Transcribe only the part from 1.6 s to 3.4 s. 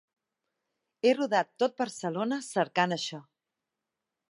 tot Barcelona cercant això.